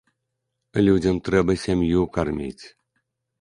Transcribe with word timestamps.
Людзям 0.87 1.19
трэба 1.27 1.51
сям'ю 1.65 2.01
карміць. 2.17 2.65